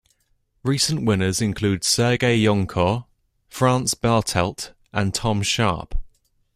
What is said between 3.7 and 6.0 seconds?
Bartelt and Tom Sharpe.